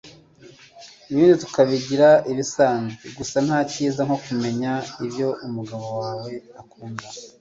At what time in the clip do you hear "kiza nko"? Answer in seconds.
3.71-4.17